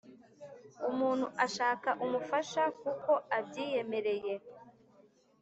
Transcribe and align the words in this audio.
umuntu 0.89 1.25
ashaka 1.45 1.89
umufasha 2.05 2.63
kuko 2.81 3.11
abyiyemereye. 3.37 4.33